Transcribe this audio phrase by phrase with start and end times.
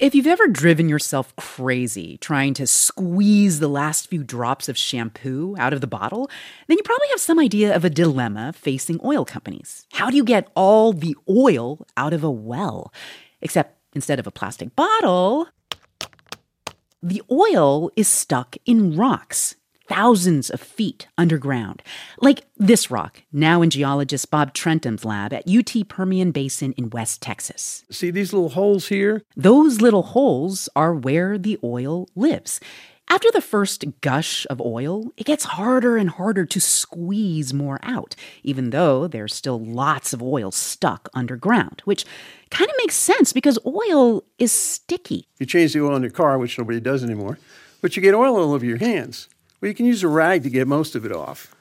[0.00, 5.54] If you've ever driven yourself crazy trying to squeeze the last few drops of shampoo
[5.56, 6.28] out of the bottle,
[6.66, 9.86] then you probably have some idea of a dilemma facing oil companies.
[9.92, 12.92] How do you get all the oil out of a well?
[13.40, 15.46] Except instead of a plastic bottle,
[17.00, 19.54] the oil is stuck in rocks
[19.88, 21.82] thousands of feet underground.
[22.20, 27.20] Like this rock, now in geologist Bob Trentham's lab at UT Permian Basin in West
[27.20, 27.84] Texas.
[27.90, 29.22] See these little holes here?
[29.36, 32.60] Those little holes are where the oil lives.
[33.08, 38.16] After the first gush of oil, it gets harder and harder to squeeze more out,
[38.42, 42.06] even though there's still lots of oil stuck underground, which
[42.50, 45.28] kind of makes sense because oil is sticky.
[45.38, 47.38] You change the oil in your car, which nobody does anymore,
[47.82, 49.28] but you get oil all over your hands.
[49.64, 51.56] Well, you can use a rag to get most of it off,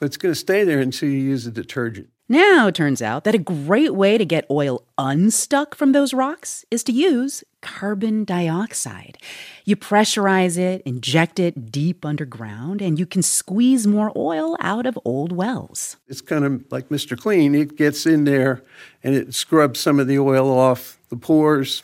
[0.00, 2.08] but it's going to stay there until you use a detergent.
[2.26, 6.64] Now it turns out that a great way to get oil unstuck from those rocks
[6.70, 9.18] is to use carbon dioxide.
[9.66, 14.98] You pressurize it, inject it deep underground, and you can squeeze more oil out of
[15.04, 15.98] old wells.
[16.08, 17.14] It's kind of like Mr.
[17.14, 17.54] Clean.
[17.54, 18.62] It gets in there
[19.02, 21.82] and it scrubs some of the oil off the pores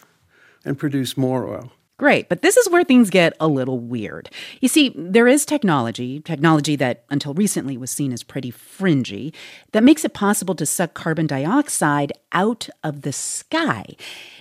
[0.65, 1.71] and produce more oil.
[2.01, 4.31] Great, but this is where things get a little weird.
[4.63, 9.35] You see, there is technology, technology that until recently was seen as pretty fringy,
[9.73, 13.85] that makes it possible to suck carbon dioxide out of the sky.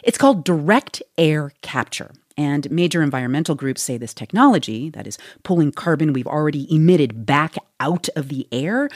[0.05, 2.13] It's called direct air capture.
[2.37, 7.57] And major environmental groups say this technology, that is, pulling carbon we've already emitted back
[7.81, 8.87] out of the air,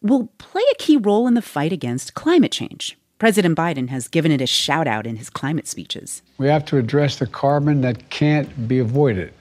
[0.00, 2.96] will play a key role in the fight against climate change.
[3.18, 6.20] President Biden has given it a shout out in his climate speeches.
[6.36, 9.32] We have to address the carbon that can't be avoided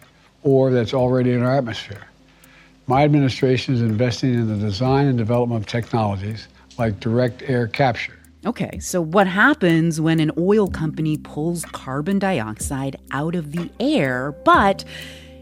[0.44, 2.08] or that's already in our atmosphere.
[2.88, 8.18] My administration is investing in the design and development of technologies like direct air capture.
[8.46, 14.32] Okay, so what happens when an oil company pulls carbon dioxide out of the air,
[14.46, 14.86] but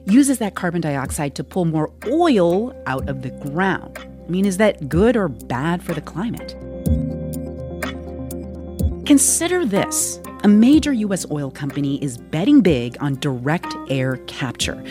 [0.05, 4.00] uses that carbon dioxide to pull more oil out of the ground?
[4.00, 6.55] I mean, is that good or bad for the climate?
[9.05, 11.25] Consider this a major U.S.
[11.29, 14.81] oil company is betting big on direct air capture.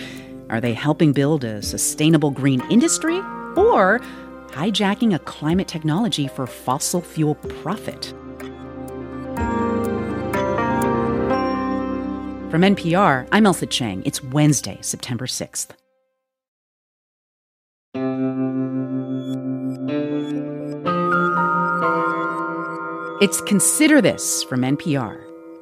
[0.51, 3.17] Are they helping build a sustainable green industry
[3.57, 4.03] or
[4.49, 8.13] hijacking a climate technology for fossil fuel profit?
[12.51, 14.03] From NPR, I'm Ailsa Chang.
[14.05, 15.69] It's Wednesday, September 6th.
[23.23, 25.17] It's Consider This from NPR.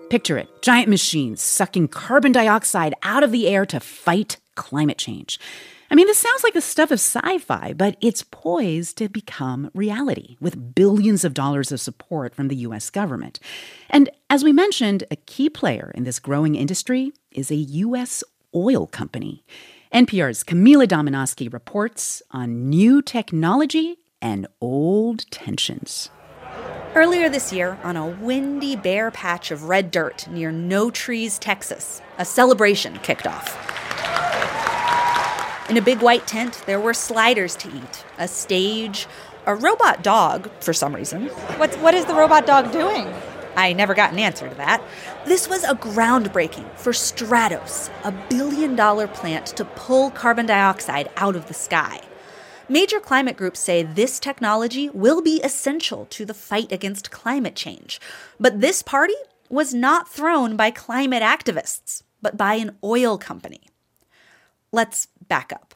[0.09, 5.39] Picture it giant machines sucking carbon dioxide out of the air to fight climate change.
[5.91, 9.71] I mean, this sounds like the stuff of sci fi, but it's poised to become
[9.75, 13.39] reality with billions of dollars of support from the US government.
[13.91, 18.87] And as we mentioned, a key player in this growing industry is a US oil
[18.87, 19.45] company.
[19.93, 26.09] NPR's Camila Domonoske reports on new technology and old tensions.
[26.93, 32.25] Earlier this year, on a windy, bare patch of red dirt near Notrees, Texas, a
[32.25, 33.57] celebration kicked off.
[35.71, 39.07] In a big white tent, there were sliders to eat, a stage,
[39.47, 41.29] a robot dog, for some reason.
[41.59, 43.07] What's, what is the robot dog doing?
[43.55, 44.83] I never got an answer to that.
[45.27, 51.37] This was a groundbreaking for Stratos, a billion dollar plant to pull carbon dioxide out
[51.37, 52.01] of the sky.
[52.71, 58.01] Major climate groups say this technology will be essential to the fight against climate change.
[58.39, 59.17] But this party
[59.49, 63.63] was not thrown by climate activists, but by an oil company.
[64.71, 65.75] Let's back up.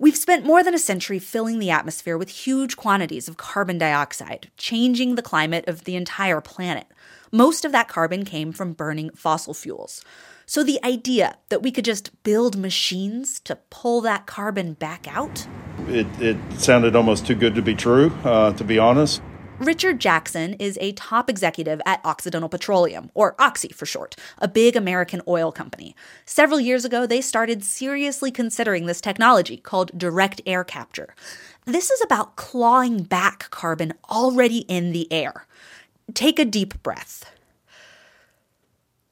[0.00, 4.50] We've spent more than a century filling the atmosphere with huge quantities of carbon dioxide,
[4.56, 6.88] changing the climate of the entire planet.
[7.30, 10.04] Most of that carbon came from burning fossil fuels.
[10.44, 15.46] So the idea that we could just build machines to pull that carbon back out?
[15.90, 19.20] It, it sounded almost too good to be true, uh, to be honest.
[19.58, 24.74] Richard Jackson is a top executive at Occidental Petroleum, or Oxy for short, a big
[24.74, 25.94] American oil company.
[26.24, 31.14] Several years ago, they started seriously considering this technology called direct air capture.
[31.66, 35.46] This is about clawing back carbon already in the air.
[36.14, 37.30] Take a deep breath.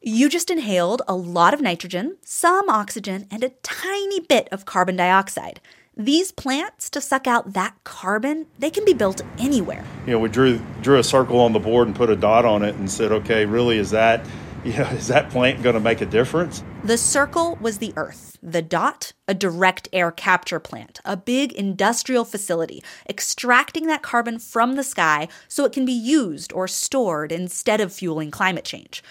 [0.00, 4.96] You just inhaled a lot of nitrogen, some oxygen, and a tiny bit of carbon
[4.96, 5.60] dioxide.
[6.00, 9.84] These plants to suck out that carbon, they can be built anywhere.
[10.06, 12.62] You know, we drew drew a circle on the board and put a dot on
[12.62, 14.24] it and said, "Okay, really is that
[14.64, 18.38] you know, is that plant going to make a difference?" The circle was the earth.
[18.40, 24.76] The dot, a direct air capture plant, a big industrial facility extracting that carbon from
[24.76, 29.02] the sky so it can be used or stored instead of fueling climate change.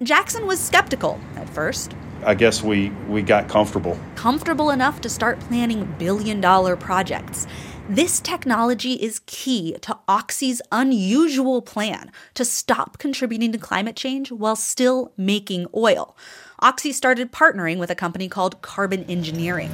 [0.00, 1.92] Jackson was skeptical at first.
[2.24, 3.98] I guess we, we got comfortable.
[4.14, 7.46] Comfortable enough to start planning billion dollar projects.
[7.88, 14.56] This technology is key to Oxy's unusual plan to stop contributing to climate change while
[14.56, 16.16] still making oil.
[16.58, 19.70] Oxy started partnering with a company called Carbon Engineering.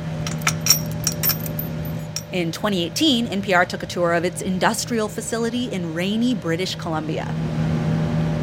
[2.33, 7.33] In 2018, NPR took a tour of its industrial facility in rainy British Columbia.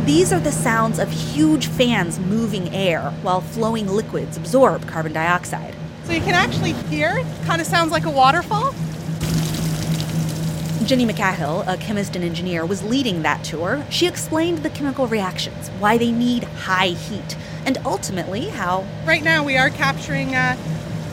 [0.09, 5.75] These are the sounds of huge fans moving air while flowing liquids absorb carbon dioxide.
[6.06, 8.71] So you can actually hear, kind of sounds like a waterfall.
[10.83, 13.85] Jenny McCahill, a chemist and engineer, was leading that tour.
[13.91, 18.88] She explained the chemical reactions, why they need high heat, and ultimately how.
[19.05, 20.57] Right now, we are capturing uh,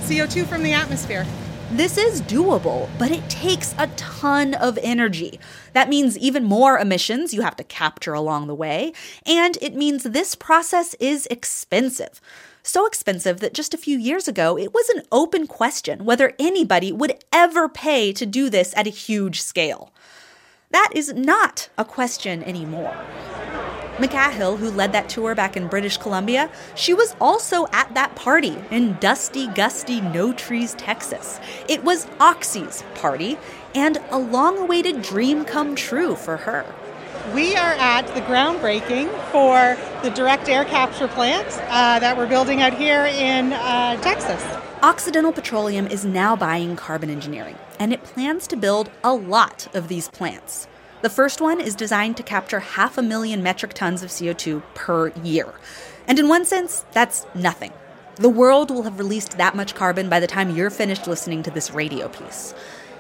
[0.05, 1.27] CO2 from the atmosphere.
[1.73, 5.41] This is doable, but it takes a ton of energy.
[5.73, 8.93] That means even more emissions you have to capture along the way,
[9.27, 12.21] and it means this process is expensive.
[12.63, 16.93] So expensive that just a few years ago, it was an open question whether anybody
[16.93, 19.93] would ever pay to do this at a huge scale.
[20.71, 22.97] That is not a question anymore.
[23.97, 28.57] McCahill, who led that tour back in British Columbia, she was also at that party
[28.71, 31.41] in dusty, gusty Notrees, Texas.
[31.67, 33.39] It was Oxy's party
[33.75, 36.67] and a long awaited dream come true for her.
[37.35, 42.63] We are at the groundbreaking for the direct air capture plant uh, that we're building
[42.63, 44.45] out here in uh, Texas.
[44.83, 49.89] Occidental Petroleum is now buying carbon engineering, and it plans to build a lot of
[49.89, 50.69] these plants.
[51.07, 55.11] The first one is designed to capture half a million metric tons of CO2 per
[55.23, 55.55] year.
[56.09, 57.73] And in one sense, that's nothing.
[58.17, 61.51] The world will have released that much carbon by the time you're finished listening to
[61.53, 62.55] this radio piece.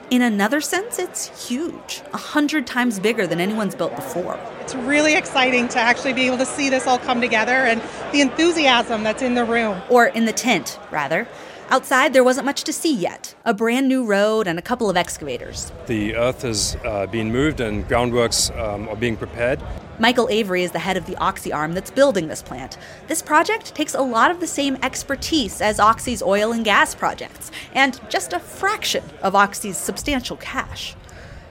[0.08, 4.38] In another sense, it's huge, a hundred times bigger than anyone's built before.
[4.60, 7.82] It's really exciting to actually be able to see this all come together and
[8.12, 9.82] the enthusiasm that's in the room.
[9.90, 11.26] Or in the tent, rather.
[11.68, 14.96] Outside, there wasn't much to see yet a brand new road and a couple of
[14.96, 15.72] excavators.
[15.86, 19.60] The earth has uh, been moved and groundworks um, are being prepared.
[19.98, 22.78] Michael Avery is the head of the Oxy arm that's building this plant.
[23.08, 27.50] This project takes a lot of the same expertise as Oxy's oil and gas projects,
[27.74, 30.94] and just a fraction of Oxy's substantial cash.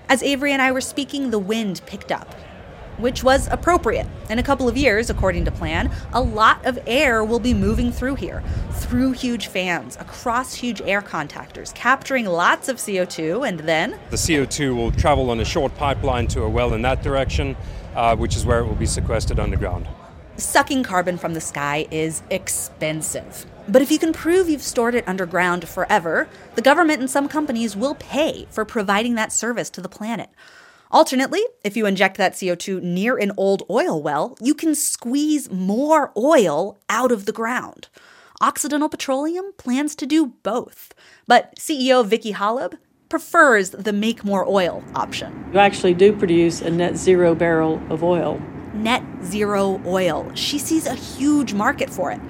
[0.07, 2.33] As Avery and I were speaking, the wind picked up,
[2.97, 4.07] which was appropriate.
[4.29, 7.91] In a couple of years, according to plan, a lot of air will be moving
[7.91, 13.99] through here, through huge fans, across huge air contactors, capturing lots of CO2, and then.
[14.09, 17.55] The CO2 will travel on a short pipeline to a well in that direction,
[17.95, 19.87] uh, which is where it will be sequestered underground.
[20.37, 23.45] Sucking carbon from the sky is expensive.
[23.67, 27.75] But if you can prove you've stored it underground forever, the government and some companies
[27.75, 30.29] will pay for providing that service to the planet.
[30.95, 36.13] Alternately, if you inject that CO2 near an old oil well, you can squeeze more
[36.15, 37.89] oil out of the ground.
[38.39, 40.93] Occidental Petroleum plans to do both.
[41.27, 42.77] But CEO Vicki Hollub
[43.09, 45.49] prefers the make more oil option.
[45.51, 48.41] You actually do produce a net zero barrel of oil.
[48.73, 50.31] Net zero oil.
[50.33, 52.21] She sees a huge market for it.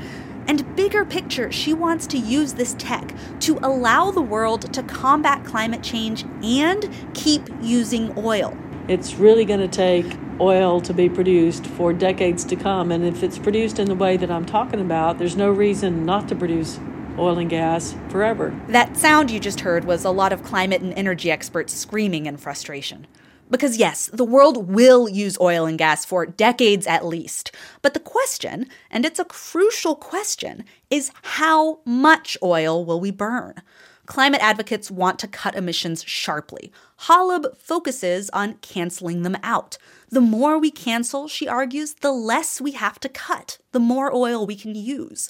[0.47, 5.43] And bigger picture, she wants to use this tech to allow the world to combat
[5.43, 8.55] climate change and keep using oil.
[8.87, 10.05] It's really going to take
[10.39, 12.91] oil to be produced for decades to come.
[12.91, 16.27] And if it's produced in the way that I'm talking about, there's no reason not
[16.27, 16.79] to produce
[17.17, 18.53] oil and gas forever.
[18.67, 22.37] That sound you just heard was a lot of climate and energy experts screaming in
[22.37, 23.07] frustration.
[23.49, 27.51] Because, yes, the world will use oil and gas for decades at least.
[27.81, 33.61] But the question, and it's a crucial question, is how much oil will we burn?
[34.05, 36.71] Climate advocates want to cut emissions sharply.
[37.01, 39.77] Hollub focuses on canceling them out.
[40.09, 44.45] The more we cancel, she argues, the less we have to cut, the more oil
[44.45, 45.29] we can use.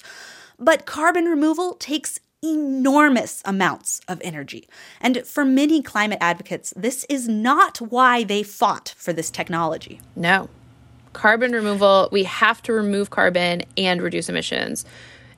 [0.58, 4.68] But carbon removal takes enormous amounts of energy.
[5.00, 10.00] And for many climate advocates, this is not why they fought for this technology.
[10.14, 10.48] No.
[11.12, 14.84] Carbon removal, we have to remove carbon and reduce emissions.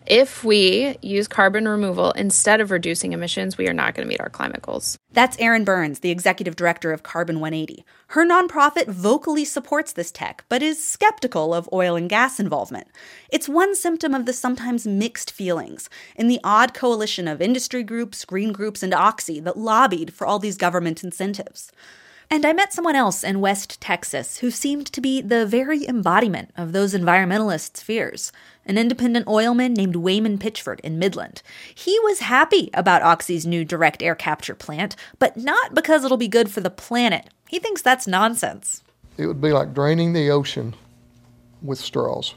[0.09, 4.23] If we use carbon removal instead of reducing emissions, we are not going to meet
[4.23, 4.99] our climate goals.
[5.13, 7.85] That's Erin Burns, the executive director of Carbon 180.
[8.09, 12.87] Her nonprofit vocally supports this tech, but is skeptical of oil and gas involvement.
[13.29, 18.25] It's one symptom of the sometimes mixed feelings in the odd coalition of industry groups,
[18.25, 21.71] green groups, and Oxy that lobbied for all these government incentives.
[22.31, 26.51] And I met someone else in West Texas who seemed to be the very embodiment
[26.59, 28.33] of those environmentalists' fears
[28.67, 31.41] an independent oilman named Wayman Pitchford in Midland.
[31.75, 36.29] He was happy about Oxy's new direct air capture plant, but not because it'll be
[36.29, 37.31] good for the planet.
[37.49, 38.83] He thinks that's nonsense.
[39.17, 40.75] It would be like draining the ocean
[41.63, 42.35] with straws.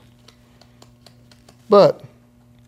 [1.70, 2.04] but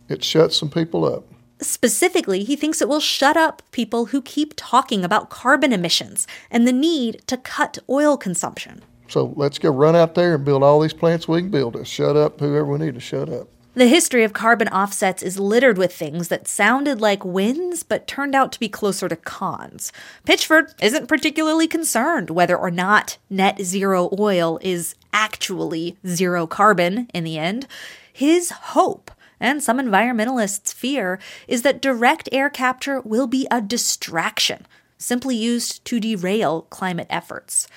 [0.09, 1.23] it shuts some people up.
[1.63, 6.67] Specifically, he thinks it will shut up people who keep talking about carbon emissions and
[6.67, 8.83] the need to cut oil consumption.
[9.07, 11.85] So let's go run out there and build all these plants we can build to
[11.85, 13.47] shut up whoever we need to shut up.
[13.75, 18.35] The history of carbon offsets is littered with things that sounded like wins but turned
[18.35, 19.91] out to be closer to cons.
[20.27, 27.23] Pitchford isn't particularly concerned whether or not net zero oil is actually zero carbon in
[27.23, 27.65] the end.
[28.11, 29.09] His hope
[29.43, 31.19] and some environmentalists' fear
[31.49, 34.65] is that direct air capture will be a distraction,
[34.97, 37.67] simply used to derail climate efforts.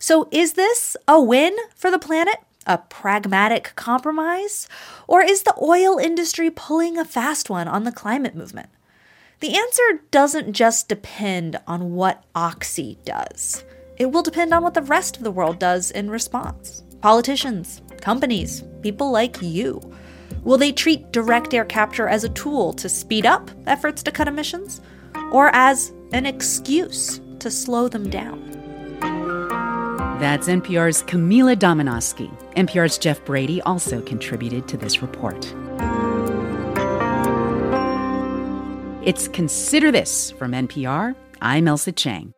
[0.00, 2.38] So, is this a win for the planet?
[2.66, 4.68] A pragmatic compromise?
[5.06, 8.68] Or is the oil industry pulling a fast one on the climate movement?
[9.38, 13.64] The answer doesn't just depend on what Oxy does.
[13.96, 16.82] It will depend on what the rest of the world does in response.
[17.00, 19.80] Politicians, companies, people like you.
[20.42, 24.26] Will they treat direct air capture as a tool to speed up efforts to cut
[24.26, 24.80] emissions?
[25.30, 28.40] Or as an excuse to slow them down?
[30.18, 32.30] That's NPR's Camila Domonoske.
[32.54, 35.54] NPR's Jeff Brady also contributed to this report.
[39.04, 41.14] It's Consider This from NPR.
[41.40, 42.32] I'm Ailsa Chang.